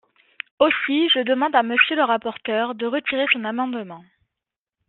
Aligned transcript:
Aussi, 0.57 1.09
je 1.13 1.19
demande 1.23 1.53
à 1.55 1.61
Monsieur 1.61 1.95
le 1.95 2.01
rapporteur 2.05 2.73
de 2.73 2.87
retirer 2.87 3.25
son 3.31 3.45
amendement. 3.45 4.03